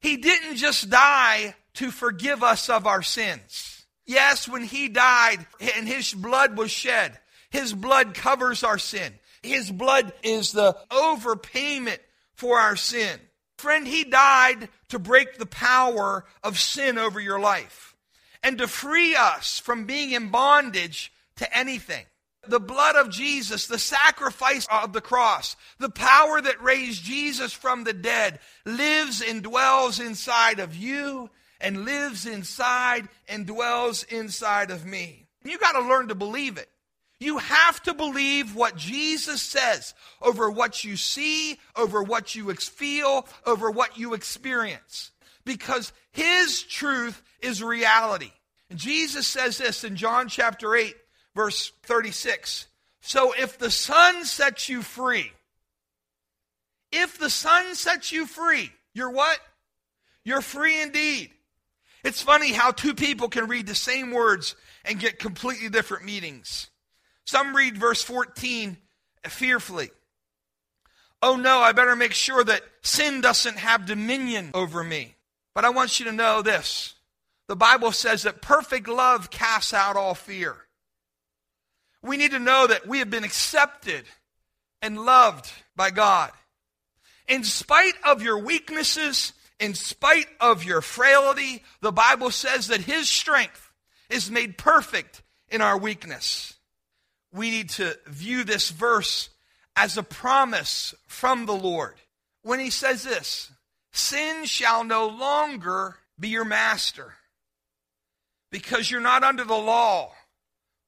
He 0.00 0.16
didn't 0.16 0.56
just 0.56 0.90
die 0.90 1.54
to 1.74 1.90
forgive 1.90 2.42
us 2.42 2.68
of 2.68 2.86
our 2.86 3.02
sins. 3.02 3.84
Yes, 4.04 4.48
when 4.48 4.64
He 4.64 4.88
died 4.88 5.46
and 5.76 5.86
His 5.86 6.12
blood 6.12 6.56
was 6.58 6.70
shed, 6.70 7.18
His 7.50 7.72
blood 7.72 8.14
covers 8.14 8.64
our 8.64 8.78
sin. 8.78 9.14
His 9.42 9.70
blood 9.70 10.12
is 10.22 10.52
the 10.52 10.76
overpayment 10.90 11.98
for 12.34 12.58
our 12.58 12.76
sin. 12.76 13.18
Friend, 13.58 13.86
he 13.86 14.04
died 14.04 14.68
to 14.88 14.98
break 14.98 15.36
the 15.36 15.46
power 15.46 16.24
of 16.42 16.58
sin 16.58 16.98
over 16.98 17.20
your 17.20 17.38
life 17.38 17.94
and 18.42 18.58
to 18.58 18.66
free 18.66 19.14
us 19.14 19.58
from 19.58 19.84
being 19.84 20.12
in 20.12 20.28
bondage 20.30 21.12
to 21.36 21.56
anything. 21.56 22.04
The 22.48 22.60
blood 22.60 22.96
of 22.96 23.10
Jesus, 23.10 23.66
the 23.66 23.78
sacrifice 23.78 24.66
of 24.70 24.94
the 24.94 25.02
cross, 25.02 25.56
the 25.78 25.90
power 25.90 26.40
that 26.40 26.62
raised 26.62 27.04
Jesus 27.04 27.52
from 27.52 27.84
the 27.84 27.92
dead 27.92 28.40
lives 28.64 29.20
and 29.20 29.42
dwells 29.42 30.00
inside 30.00 30.58
of 30.58 30.74
you 30.74 31.28
and 31.60 31.84
lives 31.84 32.24
inside 32.24 33.08
and 33.28 33.46
dwells 33.46 34.04
inside 34.04 34.70
of 34.70 34.86
me. 34.86 35.26
You 35.44 35.58
got 35.58 35.72
to 35.72 35.86
learn 35.86 36.08
to 36.08 36.14
believe 36.14 36.56
it. 36.56 36.70
You 37.20 37.36
have 37.36 37.82
to 37.82 37.92
believe 37.92 38.56
what 38.56 38.76
Jesus 38.76 39.42
says 39.42 39.94
over 40.22 40.50
what 40.50 40.84
you 40.84 40.96
see, 40.96 41.58
over 41.76 42.02
what 42.02 42.34
you 42.34 42.52
feel, 42.54 43.28
over 43.46 43.70
what 43.70 43.98
you 43.98 44.14
experience. 44.14 45.12
Because 45.44 45.92
his 46.12 46.62
truth 46.62 47.22
is 47.40 47.62
reality. 47.62 48.32
And 48.70 48.78
Jesus 48.78 49.26
says 49.26 49.58
this 49.58 49.84
in 49.84 49.96
John 49.96 50.28
chapter 50.28 50.74
8, 50.74 50.94
verse 51.34 51.72
36. 51.82 52.66
So 53.02 53.34
if 53.38 53.58
the 53.58 53.70
Son 53.70 54.24
sets 54.24 54.70
you 54.70 54.80
free, 54.80 55.30
if 56.90 57.18
the 57.18 57.30
Son 57.30 57.74
sets 57.74 58.12
you 58.12 58.26
free, 58.26 58.72
you're 58.94 59.10
what? 59.10 59.38
You're 60.24 60.40
free 60.40 60.80
indeed. 60.80 61.30
It's 62.02 62.22
funny 62.22 62.52
how 62.52 62.70
two 62.70 62.94
people 62.94 63.28
can 63.28 63.46
read 63.46 63.66
the 63.66 63.74
same 63.74 64.10
words 64.10 64.56
and 64.86 64.98
get 64.98 65.18
completely 65.18 65.68
different 65.68 66.04
meanings. 66.06 66.68
Some 67.30 67.54
read 67.54 67.78
verse 67.78 68.02
14 68.02 68.76
fearfully. 69.28 69.90
Oh 71.22 71.36
no, 71.36 71.60
I 71.60 71.70
better 71.70 71.94
make 71.94 72.12
sure 72.12 72.42
that 72.42 72.64
sin 72.82 73.20
doesn't 73.20 73.56
have 73.56 73.86
dominion 73.86 74.50
over 74.52 74.82
me. 74.82 75.14
But 75.54 75.64
I 75.64 75.70
want 75.70 76.00
you 76.00 76.06
to 76.06 76.12
know 76.12 76.42
this. 76.42 76.92
The 77.46 77.54
Bible 77.54 77.92
says 77.92 78.24
that 78.24 78.42
perfect 78.42 78.88
love 78.88 79.30
casts 79.30 79.72
out 79.72 79.94
all 79.94 80.16
fear. 80.16 80.56
We 82.02 82.16
need 82.16 82.32
to 82.32 82.40
know 82.40 82.66
that 82.66 82.88
we 82.88 82.98
have 82.98 83.10
been 83.10 83.22
accepted 83.22 84.06
and 84.82 85.04
loved 85.04 85.48
by 85.76 85.92
God. 85.92 86.32
In 87.28 87.44
spite 87.44 87.94
of 88.04 88.22
your 88.22 88.38
weaknesses, 88.38 89.34
in 89.60 89.74
spite 89.74 90.26
of 90.40 90.64
your 90.64 90.80
frailty, 90.80 91.62
the 91.80 91.92
Bible 91.92 92.32
says 92.32 92.66
that 92.66 92.80
His 92.80 93.08
strength 93.08 93.70
is 94.08 94.32
made 94.32 94.58
perfect 94.58 95.22
in 95.48 95.60
our 95.60 95.78
weakness. 95.78 96.56
We 97.32 97.50
need 97.50 97.70
to 97.70 97.96
view 98.06 98.44
this 98.44 98.70
verse 98.70 99.30
as 99.76 99.96
a 99.96 100.02
promise 100.02 100.94
from 101.06 101.46
the 101.46 101.54
Lord. 101.54 101.94
When 102.42 102.60
He 102.60 102.70
says 102.70 103.02
this, 103.02 103.50
sin 103.92 104.44
shall 104.44 104.84
no 104.84 105.06
longer 105.06 105.96
be 106.18 106.28
your 106.28 106.44
master 106.44 107.14
because 108.50 108.90
you're 108.90 109.00
not 109.00 109.22
under 109.22 109.44
the 109.44 109.54
law, 109.54 110.12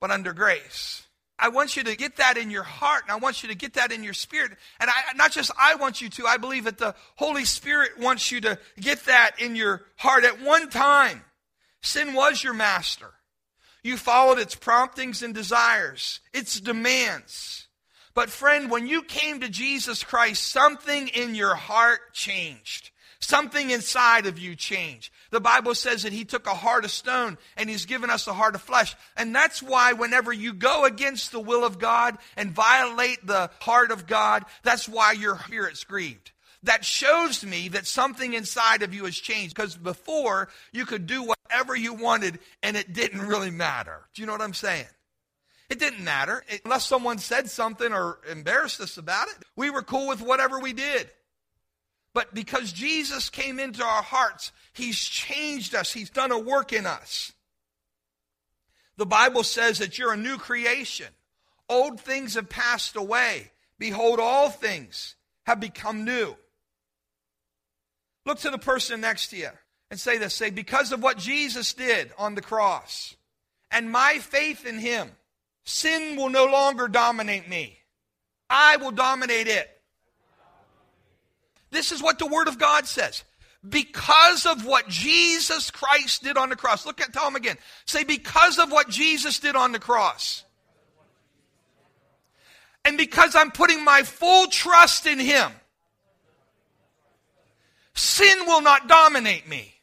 but 0.00 0.10
under 0.10 0.32
grace. 0.32 1.06
I 1.38 1.48
want 1.48 1.76
you 1.76 1.82
to 1.84 1.96
get 1.96 2.16
that 2.16 2.36
in 2.36 2.50
your 2.50 2.62
heart, 2.62 3.02
and 3.02 3.12
I 3.12 3.16
want 3.16 3.42
you 3.42 3.48
to 3.48 3.56
get 3.56 3.74
that 3.74 3.90
in 3.90 4.04
your 4.04 4.12
spirit. 4.12 4.52
And 4.78 4.88
I, 4.88 5.14
not 5.16 5.32
just 5.32 5.50
I 5.58 5.74
want 5.74 6.00
you 6.00 6.08
to, 6.10 6.26
I 6.26 6.36
believe 6.36 6.64
that 6.64 6.78
the 6.78 6.94
Holy 7.16 7.44
Spirit 7.44 7.98
wants 7.98 8.30
you 8.30 8.40
to 8.42 8.58
get 8.78 9.06
that 9.06 9.32
in 9.40 9.56
your 9.56 9.82
heart. 9.96 10.24
At 10.24 10.40
one 10.40 10.70
time, 10.70 11.22
sin 11.82 12.14
was 12.14 12.44
your 12.44 12.54
master. 12.54 13.10
You 13.82 13.96
followed 13.96 14.38
its 14.38 14.54
promptings 14.54 15.22
and 15.22 15.34
desires, 15.34 16.20
its 16.32 16.60
demands. 16.60 17.66
But, 18.14 18.30
friend, 18.30 18.70
when 18.70 18.86
you 18.86 19.02
came 19.02 19.40
to 19.40 19.48
Jesus 19.48 20.04
Christ, 20.04 20.46
something 20.46 21.08
in 21.08 21.34
your 21.34 21.54
heart 21.54 22.12
changed. 22.12 22.90
Something 23.20 23.70
inside 23.70 24.26
of 24.26 24.38
you 24.38 24.56
changed. 24.56 25.12
The 25.30 25.40
Bible 25.40 25.76
says 25.76 26.02
that 26.02 26.12
He 26.12 26.24
took 26.24 26.46
a 26.46 26.54
heart 26.54 26.84
of 26.84 26.90
stone 26.90 27.38
and 27.56 27.70
He's 27.70 27.86
given 27.86 28.10
us 28.10 28.26
a 28.26 28.32
heart 28.32 28.56
of 28.56 28.62
flesh. 28.62 28.96
And 29.16 29.34
that's 29.34 29.62
why 29.62 29.92
whenever 29.92 30.32
you 30.32 30.52
go 30.52 30.84
against 30.84 31.30
the 31.30 31.40
will 31.40 31.64
of 31.64 31.78
God 31.78 32.18
and 32.36 32.50
violate 32.50 33.24
the 33.24 33.50
heart 33.60 33.92
of 33.92 34.08
God, 34.08 34.44
that's 34.64 34.88
why 34.88 35.12
your 35.12 35.38
spirit's 35.38 35.84
grieved. 35.84 36.32
That 36.64 36.84
shows 36.84 37.44
me 37.44 37.68
that 37.68 37.86
something 37.86 38.34
inside 38.34 38.82
of 38.82 38.94
you 38.94 39.04
has 39.04 39.16
changed 39.16 39.54
because 39.54 39.76
before 39.76 40.48
you 40.72 40.86
could 40.86 41.06
do 41.06 41.22
whatever 41.24 41.74
you 41.74 41.92
wanted 41.92 42.38
and 42.62 42.76
it 42.76 42.92
didn't 42.92 43.22
really 43.22 43.50
matter. 43.50 44.02
Do 44.14 44.22
you 44.22 44.26
know 44.26 44.32
what 44.32 44.42
I'm 44.42 44.54
saying? 44.54 44.86
It 45.68 45.78
didn't 45.78 46.04
matter 46.04 46.44
unless 46.64 46.86
someone 46.86 47.18
said 47.18 47.50
something 47.50 47.92
or 47.92 48.18
embarrassed 48.30 48.80
us 48.80 48.98
about 48.98 49.28
it. 49.28 49.36
We 49.56 49.70
were 49.70 49.82
cool 49.82 50.06
with 50.06 50.20
whatever 50.20 50.60
we 50.60 50.72
did. 50.72 51.10
But 52.14 52.34
because 52.34 52.72
Jesus 52.72 53.30
came 53.30 53.58
into 53.58 53.82
our 53.82 54.02
hearts, 54.02 54.52
He's 54.72 54.98
changed 54.98 55.74
us, 55.74 55.92
He's 55.92 56.10
done 56.10 56.30
a 56.30 56.38
work 56.38 56.72
in 56.72 56.86
us. 56.86 57.32
The 58.98 59.06
Bible 59.06 59.42
says 59.42 59.78
that 59.78 59.98
you're 59.98 60.12
a 60.12 60.16
new 60.18 60.36
creation. 60.36 61.08
Old 61.68 62.00
things 62.00 62.34
have 62.34 62.50
passed 62.50 62.96
away. 62.96 63.50
Behold, 63.78 64.20
all 64.20 64.50
things 64.50 65.16
have 65.46 65.58
become 65.58 66.04
new. 66.04 66.36
Look 68.24 68.40
to 68.40 68.50
the 68.50 68.58
person 68.58 69.00
next 69.00 69.28
to 69.28 69.36
you 69.36 69.48
and 69.90 69.98
say 69.98 70.18
this 70.18 70.34
say, 70.34 70.50
because 70.50 70.92
of 70.92 71.02
what 71.02 71.18
Jesus 71.18 71.74
did 71.74 72.12
on 72.18 72.34
the 72.34 72.42
cross 72.42 73.16
and 73.70 73.90
my 73.90 74.18
faith 74.18 74.64
in 74.64 74.78
Him, 74.78 75.10
sin 75.64 76.16
will 76.16 76.30
no 76.30 76.46
longer 76.46 76.88
dominate 76.88 77.48
me. 77.48 77.78
I 78.48 78.76
will 78.76 78.90
dominate 78.90 79.48
it. 79.48 79.68
This 81.70 81.90
is 81.90 82.02
what 82.02 82.18
the 82.18 82.26
Word 82.26 82.48
of 82.48 82.58
God 82.58 82.86
says. 82.86 83.24
Because 83.66 84.44
of 84.44 84.66
what 84.66 84.88
Jesus 84.88 85.70
Christ 85.70 86.24
did 86.24 86.36
on 86.36 86.50
the 86.50 86.56
cross. 86.56 86.84
Look 86.84 87.00
at, 87.00 87.12
tell 87.12 87.28
him 87.28 87.36
again. 87.36 87.56
Say, 87.86 88.02
because 88.02 88.58
of 88.58 88.72
what 88.72 88.88
Jesus 88.88 89.38
did 89.38 89.54
on 89.54 89.70
the 89.70 89.78
cross. 89.78 90.44
And 92.84 92.98
because 92.98 93.36
I'm 93.36 93.52
putting 93.52 93.84
my 93.84 94.02
full 94.02 94.48
trust 94.48 95.06
in 95.06 95.18
Him, 95.18 95.52
sin 97.94 98.46
will 98.46 98.60
not 98.60 98.88
dominate 98.88 99.48
me, 99.48 99.74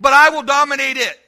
but 0.00 0.12
I 0.12 0.30
will 0.30 0.42
dominate 0.42 0.96
it. 0.96 1.18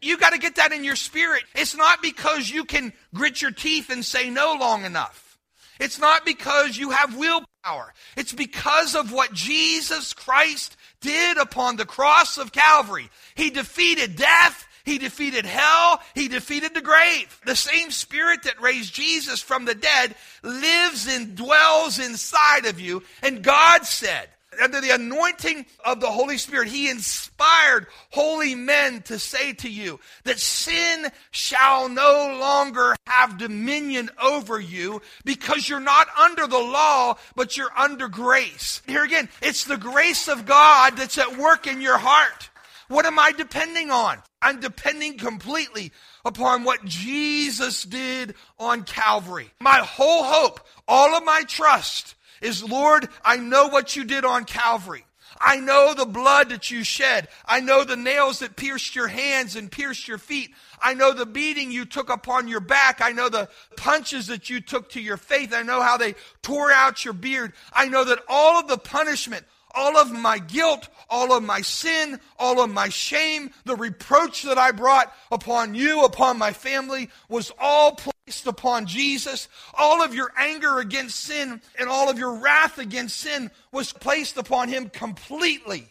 You 0.00 0.18
got 0.18 0.34
to 0.34 0.38
get 0.38 0.56
that 0.56 0.72
in 0.72 0.84
your 0.84 0.96
spirit. 0.96 1.44
It's 1.54 1.74
not 1.74 2.02
because 2.02 2.50
you 2.50 2.64
can 2.64 2.92
grit 3.14 3.40
your 3.40 3.50
teeth 3.50 3.90
and 3.90 4.04
say 4.04 4.28
no 4.28 4.56
long 4.60 4.84
enough. 4.84 5.38
It's 5.80 5.98
not 5.98 6.24
because 6.24 6.76
you 6.76 6.90
have 6.90 7.16
willpower. 7.16 7.92
It's 8.16 8.32
because 8.32 8.94
of 8.94 9.12
what 9.12 9.32
Jesus 9.32 10.12
Christ 10.12 10.76
did 11.00 11.36
upon 11.38 11.76
the 11.76 11.86
cross 11.86 12.38
of 12.38 12.52
Calvary. 12.52 13.10
He 13.34 13.50
defeated 13.50 14.16
death. 14.16 14.66
He 14.84 14.98
defeated 14.98 15.46
hell. 15.46 16.00
He 16.14 16.28
defeated 16.28 16.74
the 16.74 16.82
grave. 16.82 17.40
The 17.46 17.56
same 17.56 17.90
spirit 17.90 18.42
that 18.44 18.60
raised 18.60 18.94
Jesus 18.94 19.40
from 19.40 19.64
the 19.64 19.74
dead 19.74 20.14
lives 20.42 21.06
and 21.06 21.34
dwells 21.34 21.98
inside 21.98 22.66
of 22.66 22.80
you. 22.80 23.02
And 23.22 23.42
God 23.42 23.86
said, 23.86 24.28
under 24.60 24.80
the 24.80 24.90
anointing 24.90 25.66
of 25.84 26.00
the 26.00 26.10
Holy 26.10 26.38
Spirit, 26.38 26.68
He 26.68 26.88
inspired 26.88 27.86
holy 28.10 28.54
men 28.54 29.02
to 29.02 29.18
say 29.18 29.52
to 29.54 29.68
you 29.68 30.00
that 30.24 30.38
sin 30.38 31.10
shall 31.30 31.88
no 31.88 32.36
longer 32.38 32.94
have 33.06 33.38
dominion 33.38 34.10
over 34.22 34.60
you 34.60 35.02
because 35.24 35.68
you're 35.68 35.80
not 35.80 36.08
under 36.18 36.46
the 36.46 36.58
law, 36.58 37.16
but 37.34 37.56
you're 37.56 37.76
under 37.76 38.08
grace. 38.08 38.82
Here 38.86 39.04
again, 39.04 39.28
it's 39.42 39.64
the 39.64 39.76
grace 39.76 40.28
of 40.28 40.46
God 40.46 40.96
that's 40.96 41.18
at 41.18 41.36
work 41.36 41.66
in 41.66 41.80
your 41.80 41.98
heart. 41.98 42.50
What 42.88 43.06
am 43.06 43.18
I 43.18 43.32
depending 43.32 43.90
on? 43.90 44.18
I'm 44.44 44.60
depending 44.60 45.16
completely 45.16 45.90
upon 46.24 46.64
what 46.64 46.84
Jesus 46.84 47.82
did 47.82 48.34
on 48.58 48.84
Calvary. 48.84 49.50
My 49.58 49.78
whole 49.78 50.22
hope, 50.22 50.60
all 50.86 51.14
of 51.16 51.24
my 51.24 51.42
trust, 51.48 52.14
is, 52.42 52.62
Lord, 52.62 53.08
I 53.24 53.38
know 53.38 53.68
what 53.68 53.96
you 53.96 54.04
did 54.04 54.26
on 54.26 54.44
Calvary. 54.44 55.06
I 55.40 55.56
know 55.56 55.94
the 55.94 56.06
blood 56.06 56.50
that 56.50 56.70
you 56.70 56.84
shed. 56.84 57.28
I 57.46 57.60
know 57.60 57.84
the 57.84 57.96
nails 57.96 58.40
that 58.40 58.54
pierced 58.54 58.94
your 58.94 59.08
hands 59.08 59.56
and 59.56 59.72
pierced 59.72 60.06
your 60.06 60.18
feet. 60.18 60.50
I 60.80 60.94
know 60.94 61.12
the 61.12 61.26
beating 61.26 61.72
you 61.72 61.86
took 61.86 62.10
upon 62.10 62.46
your 62.46 62.60
back. 62.60 63.00
I 63.00 63.12
know 63.12 63.28
the 63.30 63.48
punches 63.76 64.26
that 64.26 64.50
you 64.50 64.60
took 64.60 64.90
to 64.90 65.00
your 65.00 65.16
faith. 65.16 65.54
I 65.54 65.62
know 65.62 65.80
how 65.80 65.96
they 65.96 66.14
tore 66.42 66.70
out 66.70 67.04
your 67.04 67.14
beard. 67.14 67.54
I 67.72 67.88
know 67.88 68.04
that 68.04 68.20
all 68.28 68.60
of 68.60 68.68
the 68.68 68.78
punishment, 68.78 69.44
all 69.74 69.96
of 69.96 70.12
my 70.12 70.38
guilt, 70.38 70.88
all 71.10 71.36
of 71.36 71.42
my 71.42 71.60
sin, 71.60 72.20
all 72.38 72.62
of 72.62 72.70
my 72.70 72.88
shame, 72.88 73.50
the 73.64 73.76
reproach 73.76 74.42
that 74.42 74.58
I 74.58 74.70
brought 74.70 75.12
upon 75.30 75.74
you, 75.74 76.04
upon 76.04 76.38
my 76.38 76.52
family, 76.52 77.10
was 77.28 77.52
all 77.58 77.92
placed 77.92 78.46
upon 78.46 78.86
Jesus. 78.86 79.48
All 79.74 80.02
of 80.02 80.14
your 80.14 80.32
anger 80.38 80.78
against 80.78 81.20
sin 81.20 81.60
and 81.78 81.88
all 81.88 82.08
of 82.08 82.18
your 82.18 82.34
wrath 82.34 82.78
against 82.78 83.18
sin 83.18 83.50
was 83.72 83.92
placed 83.92 84.36
upon 84.36 84.68
him 84.68 84.88
completely. 84.88 85.88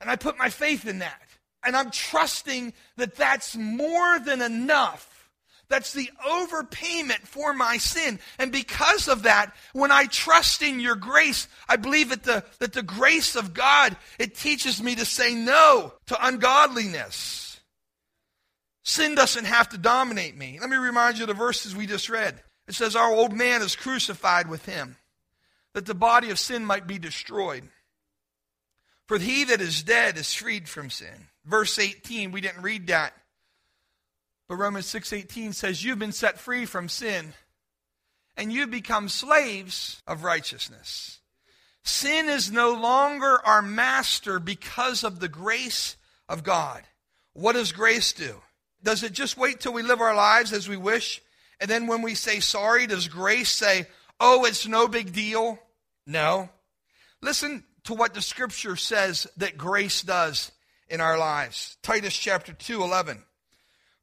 And 0.00 0.10
I 0.10 0.16
put 0.16 0.38
my 0.38 0.50
faith 0.50 0.86
in 0.86 0.98
that. 0.98 1.20
And 1.64 1.76
I'm 1.76 1.90
trusting 1.90 2.74
that 2.96 3.16
that's 3.16 3.56
more 3.56 4.18
than 4.20 4.40
enough 4.40 5.15
That's 5.68 5.92
the 5.92 6.10
overpayment 6.24 7.26
for 7.26 7.52
my 7.52 7.78
sin. 7.78 8.20
And 8.38 8.52
because 8.52 9.08
of 9.08 9.24
that, 9.24 9.52
when 9.72 9.90
I 9.90 10.04
trust 10.04 10.62
in 10.62 10.78
your 10.78 10.94
grace, 10.94 11.48
I 11.68 11.76
believe 11.76 12.10
that 12.10 12.22
the, 12.22 12.44
that 12.60 12.72
the 12.72 12.82
grace 12.82 13.34
of 13.34 13.52
God, 13.52 13.96
it 14.18 14.36
teaches 14.36 14.80
me 14.80 14.94
to 14.94 15.04
say 15.04 15.34
no 15.34 15.92
to 16.06 16.26
ungodliness. 16.26 17.60
Sin 18.84 19.16
doesn't 19.16 19.46
have 19.46 19.68
to 19.70 19.78
dominate 19.78 20.36
me. 20.36 20.58
Let 20.60 20.70
me 20.70 20.76
remind 20.76 21.18
you 21.18 21.24
of 21.24 21.28
the 21.28 21.34
verses 21.34 21.74
we 21.74 21.86
just 21.86 22.08
read. 22.08 22.40
It 22.68 22.74
says, 22.74 22.94
Our 22.94 23.12
old 23.12 23.32
man 23.32 23.60
is 23.62 23.74
crucified 23.74 24.48
with 24.48 24.64
him, 24.66 24.96
that 25.74 25.86
the 25.86 25.94
body 25.94 26.30
of 26.30 26.38
sin 26.38 26.64
might 26.64 26.86
be 26.86 27.00
destroyed. 27.00 27.64
For 29.06 29.18
he 29.18 29.44
that 29.44 29.60
is 29.60 29.82
dead 29.82 30.16
is 30.16 30.32
freed 30.32 30.68
from 30.68 30.90
sin. 30.90 31.28
Verse 31.44 31.78
18, 31.78 32.30
we 32.30 32.40
didn't 32.40 32.62
read 32.62 32.88
that. 32.88 33.12
But 34.48 34.56
Romans 34.56 34.86
6:18 34.86 35.52
says 35.54 35.82
you've 35.82 35.98
been 35.98 36.12
set 36.12 36.38
free 36.38 36.66
from 36.66 36.88
sin 36.88 37.34
and 38.36 38.52
you've 38.52 38.70
become 38.70 39.08
slaves 39.08 40.02
of 40.06 40.24
righteousness. 40.24 41.20
Sin 41.82 42.28
is 42.28 42.50
no 42.50 42.72
longer 42.72 43.40
our 43.44 43.62
master 43.62 44.38
because 44.38 45.04
of 45.04 45.20
the 45.20 45.28
grace 45.28 45.96
of 46.28 46.42
God. 46.42 46.82
What 47.32 47.52
does 47.52 47.72
grace 47.72 48.12
do? 48.12 48.42
Does 48.82 49.02
it 49.02 49.12
just 49.12 49.36
wait 49.36 49.60
till 49.60 49.72
we 49.72 49.82
live 49.82 50.00
our 50.00 50.14
lives 50.14 50.52
as 50.52 50.68
we 50.68 50.76
wish? 50.76 51.22
And 51.60 51.70
then 51.70 51.86
when 51.86 52.02
we 52.02 52.14
say 52.14 52.40
sorry, 52.40 52.86
does 52.86 53.08
grace 53.08 53.50
say, 53.50 53.86
oh, 54.20 54.44
it's 54.44 54.66
no 54.66 54.88
big 54.88 55.12
deal? 55.12 55.58
No. 56.06 56.50
Listen 57.22 57.64
to 57.84 57.94
what 57.94 58.14
the 58.14 58.22
scripture 58.22 58.76
says 58.76 59.26
that 59.36 59.56
grace 59.56 60.02
does 60.02 60.52
in 60.88 61.00
our 61.00 61.18
lives. 61.18 61.76
Titus 61.82 62.16
chapter 62.16 62.52
2, 62.52 62.82
11. 62.82 63.22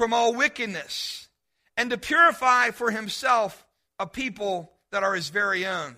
from 0.00 0.14
all 0.14 0.32
wickedness 0.32 1.28
and 1.76 1.90
to 1.90 1.98
purify 1.98 2.70
for 2.70 2.90
himself 2.90 3.66
a 3.98 4.06
people 4.06 4.72
that 4.92 5.02
are 5.02 5.14
his 5.14 5.28
very 5.28 5.66
own, 5.66 5.94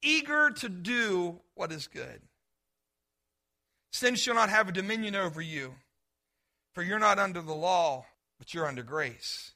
eager 0.00 0.50
to 0.50 0.68
do 0.68 1.40
what 1.56 1.72
is 1.72 1.88
good. 1.88 2.22
Sin 3.90 4.14
shall 4.14 4.36
not 4.36 4.48
have 4.48 4.68
a 4.68 4.72
dominion 4.72 5.16
over 5.16 5.42
you, 5.42 5.74
for 6.72 6.84
you're 6.84 7.00
not 7.00 7.18
under 7.18 7.42
the 7.42 7.52
law, 7.52 8.06
but 8.38 8.54
you're 8.54 8.68
under 8.68 8.84
grace. 8.84 9.50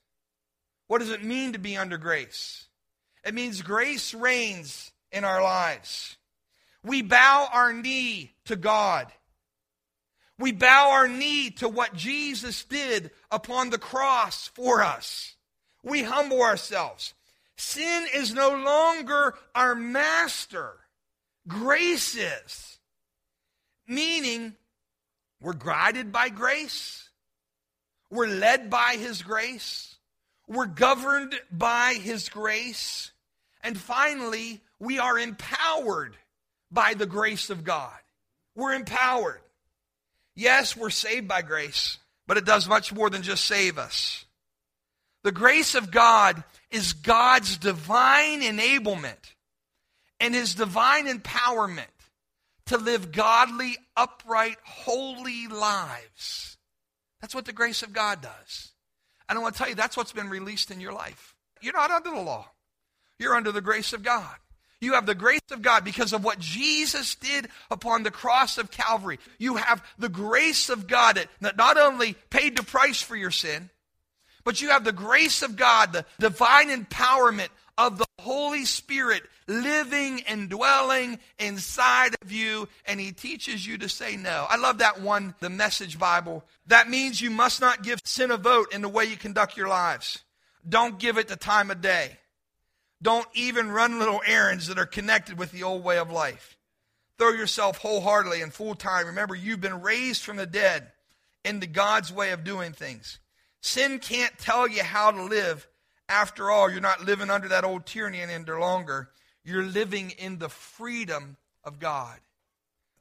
What 0.89 0.99
does 0.99 1.11
it 1.11 1.23
mean 1.23 1.53
to 1.53 1.61
be 1.61 1.77
under 1.77 1.97
grace? 1.97 2.67
It 3.25 3.35
means 3.35 3.62
grace 3.62 4.12
reigns 4.15 4.91
in 5.12 5.23
our 5.23 5.41
lives. 5.41 6.17
We 6.83 7.03
bow 7.03 7.49
our 7.53 7.73
knee 7.73 8.33
to 8.47 8.57
God. 8.57 9.12
We 10.40 10.52
bow 10.52 10.92
our 10.92 11.06
knee 11.06 11.50
to 11.50 11.68
what 11.68 11.94
Jesus 11.94 12.64
did 12.64 13.11
upon 13.30 13.68
the 13.68 13.78
cross 13.78 14.49
for 14.49 14.82
us. 14.82 15.35
We 15.82 16.02
humble 16.02 16.40
ourselves. 16.40 17.12
Sin 17.59 18.06
is 18.14 18.32
no 18.32 18.49
longer 18.49 19.35
our 19.54 19.75
master. 19.75 20.73
Grace 21.47 22.16
is. 22.16 22.78
Meaning, 23.87 24.54
we're 25.42 25.52
guided 25.52 26.11
by 26.11 26.30
grace. 26.30 27.11
We're 28.11 28.26
led 28.26 28.70
by 28.70 28.97
His 28.99 29.23
grace. 29.23 29.97
We're 30.49 30.65
governed 30.65 31.34
by 31.52 31.99
His 32.02 32.30
grace. 32.30 33.12
And 33.62 33.76
finally, 33.76 34.62
we 34.78 34.99
are 34.99 35.19
empowered 35.19 36.17
by 36.71 36.95
the 36.95 37.04
grace 37.04 37.50
of 37.50 37.62
God. 37.62 37.99
We're 38.54 38.73
empowered. 38.73 39.43
Yes, 40.34 40.76
we're 40.76 40.90
saved 40.90 41.28
by 41.28 41.43
grace, 41.43 41.99
but 42.26 42.36
it 42.36 42.45
does 42.45 42.69
much 42.69 42.93
more 42.93 43.10
than 43.10 43.23
just 43.23 43.45
save 43.45 43.78
us. 43.78 44.25
The 45.23 45.32
grace 45.32 45.75
of 45.75 45.90
God 45.90 46.43
is 46.71 46.93
God's 46.95 47.58
divine 47.58 48.40
enablement 48.40 49.34
and 50.19 50.34
his 50.34 50.54
divine 50.54 51.06
empowerment 51.06 51.84
to 52.66 52.78
live 52.78 53.12
godly, 53.12 53.76
upright, 53.97 54.56
holy 54.64 55.49
lives. 55.49 56.56
That's 57.21 57.34
what 57.34 57.45
the 57.45 57.52
grace 57.52 57.82
of 57.82 57.93
God 57.93 58.23
does. 58.23 58.73
And 59.28 59.38
I 59.38 59.43
want 59.43 59.54
to 59.54 59.58
tell 59.58 59.69
you, 59.69 59.75
that's 59.75 59.97
what's 59.97 60.12
been 60.12 60.30
released 60.30 60.71
in 60.71 60.80
your 60.80 60.93
life. 60.93 61.34
You're 61.60 61.75
not 61.75 61.90
under 61.90 62.10
the 62.10 62.21
law, 62.21 62.49
you're 63.19 63.34
under 63.34 63.52
the 63.52 63.60
grace 63.60 63.93
of 63.93 64.02
God. 64.02 64.36
You 64.80 64.95
have 64.95 65.06
the 65.06 65.14
grace 65.14 65.40
of 65.50 65.62
God 65.62 65.84
because 65.84 66.12
of 66.12 66.25
what 66.25 66.38
Jesus 66.38 67.14
did 67.14 67.49
upon 67.71 68.02
the 68.02 68.10
cross 68.10 68.56
of 68.56 68.71
Calvary. 68.71 69.19
You 69.38 69.56
have 69.56 69.84
the 69.99 70.08
grace 70.08 70.71
of 70.71 70.86
God 70.86 71.26
that 71.40 71.56
not 71.56 71.76
only 71.76 72.14
paid 72.30 72.56
the 72.56 72.62
price 72.62 73.02
for 73.02 73.14
your 73.14 73.30
sin, 73.30 73.69
but 74.43 74.62
you 74.62 74.71
have 74.71 74.84
the 74.84 74.93
grace 74.93 75.43
of 75.43 75.56
God, 75.56 75.93
the 75.93 76.06
divine 76.19 76.71
empowerment 76.71 77.49
of 77.76 77.99
the 77.99 78.06
Holy 78.19 78.64
Spirit 78.64 79.23
living 79.47 80.23
and 80.28 80.49
dwelling 80.49 81.19
inside 81.38 82.14
of 82.23 82.32
you, 82.32 82.69
and 82.86 83.00
He 83.00 83.12
teaches 83.12 83.66
you 83.66 83.78
to 83.78 83.88
say 83.88 84.16
no. 84.16 84.47
I 84.49 84.56
love 84.56 84.78
that 84.78 85.00
one, 85.00 85.34
the 85.40 85.50
Message 85.50 85.99
Bible. 85.99 86.45
That 86.66 86.88
means 86.88 87.21
you 87.21 87.30
must 87.30 87.60
not 87.60 87.82
give 87.82 88.00
sin 88.04 88.30
a 88.30 88.36
vote 88.36 88.73
in 88.73 88.80
the 88.80 88.88
way 88.88 89.04
you 89.04 89.16
conduct 89.16 89.56
your 89.56 89.69
lives. 89.69 90.23
Don't 90.66 90.99
give 90.99 91.19
it 91.19 91.28
the 91.28 91.36
time 91.36 91.71
of 91.71 91.80
day. 91.80 92.19
Don't 93.02 93.26
even 93.34 93.71
run 93.71 93.99
little 93.99 94.21
errands 94.26 94.67
that 94.67 94.78
are 94.78 94.86
connected 94.86 95.39
with 95.39 95.52
the 95.52 95.63
old 95.63 95.82
way 95.82 95.99
of 95.99 96.10
life. 96.10 96.56
Throw 97.19 97.30
yourself 97.30 97.78
wholeheartedly 97.78 98.43
and 98.43 98.52
full 98.52 98.75
time. 98.75 99.06
Remember, 99.06 99.34
you've 99.34 99.60
been 99.60 99.82
raised 99.82 100.23
from 100.23 100.36
the 100.36 100.47
dead 100.47 100.93
into 101.45 101.67
God's 101.67 102.13
way 102.13 102.32
of 102.32 102.45
doing 102.45 102.73
things. 102.73 103.19
Sin 103.60 103.99
can't 103.99 104.36
tell 104.39 104.69
you 104.69 104.82
how 104.82 105.10
to 105.10 105.23
live. 105.23 105.67
After 106.08 106.50
all, 106.50 106.71
you're 106.71 106.80
not 106.80 107.04
living 107.04 107.30
under 107.30 107.49
that 107.49 107.65
old 107.65 107.86
tyranny 107.86 108.21
any 108.21 108.43
longer. 108.45 109.10
You're 109.45 109.65
living 109.65 110.10
in 110.10 110.39
the 110.39 110.49
freedom 110.49 111.36
of 111.65 111.78
God. 111.78 112.19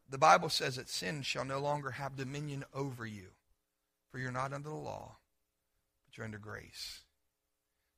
The 0.10 0.18
Bible 0.18 0.50
says 0.50 0.78
that 0.78 0.90
sin 0.90 1.22
shall 1.22 1.46
no 1.46 1.60
longer 1.60 1.92
have 1.92 2.16
dominion 2.16 2.66
over 2.74 3.06
you, 3.06 3.28
for 4.12 4.20
you're 4.20 4.32
not 4.32 4.54
under 4.54 4.70
the 4.70 4.76
law, 4.76 5.18
but 6.06 6.18
you're 6.18 6.26
under 6.26 6.40
grace. 6.40 7.02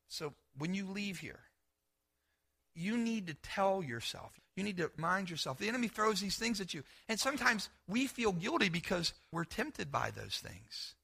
So 0.08 0.34
when 0.58 0.74
you 0.74 0.86
leave 0.86 1.20
here, 1.20 1.40
you 2.76 2.98
need 2.98 3.28
to 3.28 3.34
tell 3.36 3.84
yourself. 3.84 4.32
You 4.56 4.64
need 4.64 4.78
to 4.78 4.92
mind 4.98 5.30
yourself. 5.30 5.58
The 5.58 5.70
enemy 5.70 5.88
throws 5.88 6.20
these 6.20 6.38
things 6.38 6.60
at 6.62 6.74
you. 6.74 6.84
And 7.08 7.20
sometimes 7.20 7.70
we 7.88 8.08
feel 8.08 8.32
guilty 8.32 8.70
because 8.70 9.14
we're 9.32 9.46
tempted 9.46 9.92
by 9.92 10.12
those 10.12 10.38
things. 10.38 10.96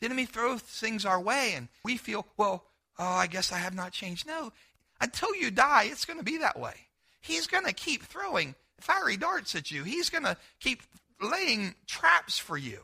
The 0.00 0.06
enemy 0.06 0.26
throws 0.26 0.60
things 0.60 1.04
our 1.04 1.20
way 1.20 1.52
and 1.54 1.68
we 1.84 1.96
feel, 1.96 2.26
well, 2.36 2.64
oh, 2.98 3.04
I 3.04 3.26
guess 3.26 3.52
I 3.52 3.58
have 3.58 3.74
not 3.74 3.92
changed. 3.92 4.26
No, 4.26 4.52
until 5.00 5.34
you 5.34 5.50
die, 5.50 5.88
it's 5.90 6.04
going 6.04 6.18
to 6.18 6.24
be 6.24 6.38
that 6.38 6.58
way. 6.58 6.74
He's 7.20 7.46
going 7.46 7.64
to 7.66 7.72
keep 7.72 8.02
throwing 8.02 8.54
fiery 8.80 9.16
darts 9.16 9.54
at 9.54 9.70
you. 9.70 9.84
He's 9.84 10.10
going 10.10 10.24
to 10.24 10.36
keep 10.60 10.82
laying 11.20 11.74
traps 11.86 12.38
for 12.38 12.56
you. 12.56 12.80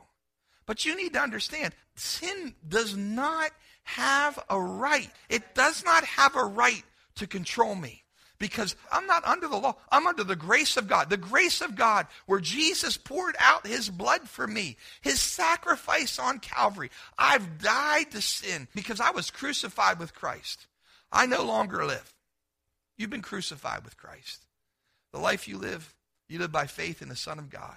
But 0.66 0.84
you 0.84 0.96
need 0.96 1.14
to 1.14 1.20
understand 1.20 1.74
sin 1.94 2.54
does 2.68 2.96
not 2.96 3.50
have 3.84 4.38
a 4.48 4.60
right. 4.60 5.10
It 5.28 5.54
does 5.54 5.84
not 5.84 6.04
have 6.04 6.36
a 6.36 6.44
right 6.44 6.84
to 7.16 7.26
control 7.26 7.74
me 7.74 8.04
because 8.40 8.74
I'm 8.90 9.06
not 9.06 9.24
under 9.24 9.46
the 9.46 9.56
law. 9.56 9.76
I'm 9.92 10.08
under 10.08 10.24
the 10.24 10.34
grace 10.34 10.76
of 10.76 10.88
God. 10.88 11.10
The 11.10 11.16
grace 11.16 11.60
of 11.60 11.76
God 11.76 12.08
where 12.26 12.40
Jesus 12.40 12.96
poured 12.96 13.36
out 13.38 13.66
his 13.66 13.88
blood 13.88 14.22
for 14.22 14.46
me, 14.48 14.76
his 15.02 15.20
sacrifice 15.20 16.18
on 16.18 16.40
Calvary. 16.40 16.90
I've 17.16 17.62
died 17.62 18.10
to 18.12 18.22
sin 18.22 18.66
because 18.74 18.98
I 18.98 19.10
was 19.10 19.30
crucified 19.30 20.00
with 20.00 20.14
Christ. 20.14 20.66
I 21.12 21.26
no 21.26 21.44
longer 21.44 21.84
live. 21.84 22.14
You've 22.96 23.10
been 23.10 23.22
crucified 23.22 23.84
with 23.84 23.96
Christ. 23.96 24.46
The 25.12 25.20
life 25.20 25.46
you 25.46 25.58
live, 25.58 25.94
you 26.28 26.38
live 26.38 26.52
by 26.52 26.66
faith 26.66 27.02
in 27.02 27.08
the 27.08 27.16
Son 27.16 27.38
of 27.38 27.50
God 27.50 27.76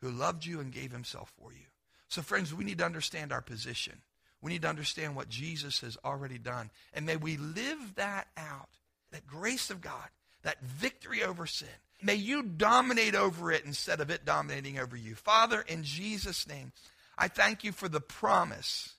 who 0.00 0.10
loved 0.10 0.46
you 0.46 0.60
and 0.60 0.72
gave 0.72 0.92
himself 0.92 1.32
for 1.40 1.52
you. 1.52 1.66
So, 2.08 2.22
friends, 2.22 2.54
we 2.54 2.64
need 2.64 2.78
to 2.78 2.84
understand 2.84 3.32
our 3.32 3.40
position. 3.40 4.02
We 4.40 4.52
need 4.52 4.62
to 4.62 4.68
understand 4.68 5.16
what 5.16 5.28
Jesus 5.28 5.80
has 5.80 5.98
already 6.04 6.38
done. 6.38 6.70
And 6.92 7.06
may 7.06 7.16
we 7.16 7.36
live 7.36 7.94
that 7.96 8.28
out 8.36 8.68
that 9.12 9.26
grace 9.26 9.70
of 9.70 9.80
God, 9.80 10.08
that 10.42 10.62
victory 10.62 11.22
over 11.22 11.46
sin. 11.46 11.68
May 12.02 12.14
you 12.14 12.42
dominate 12.42 13.14
over 13.14 13.50
it 13.50 13.64
instead 13.64 14.00
of 14.00 14.10
it 14.10 14.24
dominating 14.24 14.78
over 14.78 14.96
you. 14.96 15.14
Father, 15.14 15.62
in 15.66 15.82
Jesus' 15.82 16.46
name, 16.46 16.72
I 17.16 17.28
thank 17.28 17.64
you 17.64 17.72
for 17.72 17.88
the 17.88 18.00
promise. 18.00 18.94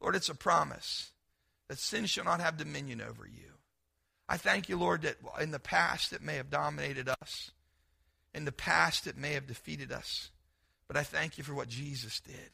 Lord, 0.00 0.16
it's 0.16 0.28
a 0.30 0.34
promise 0.34 1.10
that 1.68 1.78
sin 1.78 2.06
shall 2.06 2.24
not 2.24 2.40
have 2.40 2.56
dominion 2.56 3.00
over 3.00 3.26
you. 3.26 3.50
I 4.28 4.38
thank 4.38 4.68
you, 4.68 4.78
Lord, 4.78 5.02
that 5.02 5.16
in 5.40 5.50
the 5.50 5.58
past 5.58 6.12
it 6.12 6.22
may 6.22 6.36
have 6.36 6.50
dominated 6.50 7.08
us. 7.08 7.50
In 8.34 8.46
the 8.46 8.52
past 8.52 9.06
it 9.06 9.18
may 9.18 9.34
have 9.34 9.46
defeated 9.46 9.92
us. 9.92 10.30
But 10.88 10.96
I 10.96 11.02
thank 11.02 11.38
you 11.38 11.44
for 11.44 11.54
what 11.54 11.68
Jesus 11.68 12.20
did. 12.20 12.50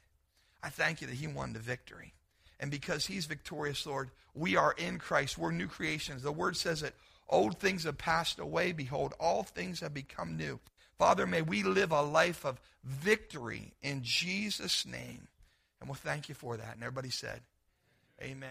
I 0.63 0.69
thank 0.69 1.01
you 1.01 1.07
that 1.07 1.17
he 1.17 1.27
won 1.27 1.53
the 1.53 1.59
victory. 1.59 2.13
And 2.61 2.71
because 2.71 3.07
he's 3.07 3.27
victorious, 3.27 3.87
Lord, 3.87 4.11
we 4.35 4.55
are 4.55 4.73
in 4.73 4.99
Christ. 4.99 5.39
We're 5.39 5.51
new 5.51 5.67
creations. 5.67 6.23
The 6.23 6.31
word 6.31 6.57
says 6.57 6.83
that 6.83 6.93
old 7.29 7.59
things 7.59 7.85
have 7.85 7.99
passed 7.99 8.39
away. 8.39 8.73
Behold, 8.73 9.15
all 9.19 9.43
things 9.43 9.81
have 9.81 9.95
become 9.95 10.37
new. 10.37 10.61
Father, 10.99 11.27
may 11.27 11.41
we 11.41 11.63
live 11.63 11.91
a 11.91 12.03
life 12.03 12.45
of 12.45 12.61
victory 12.85 13.73
in 13.81 14.03
Jesus' 14.03 14.85
name. 14.85 15.27
And 15.81 15.89
we'll 15.89 15.95
thank 15.95 16.29
you 16.29 16.35
for 16.35 16.59
that. 16.59 16.75
And 16.75 16.83
everybody 16.83 17.11
said, 17.11 17.41
Amen. 18.23 18.51